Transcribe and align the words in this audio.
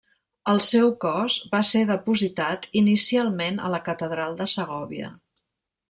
El 0.53 0.61
seu 0.67 0.87
cos 1.03 1.35
va 1.51 1.59
ser 1.73 1.81
depositat 1.91 2.65
inicialment 2.83 3.63
a 3.69 3.71
la 3.77 3.81
catedral 3.91 4.35
de 4.43 4.53
Segòvia. 4.59 5.13